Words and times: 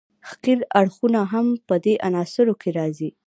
ښکیل 0.29 0.59
اړخونه 0.79 1.21
هم 1.31 1.47
په 1.67 1.75
دې 1.83 1.93
عناصرو 2.07 2.53
کې 2.61 2.69
راځي. 2.79 3.09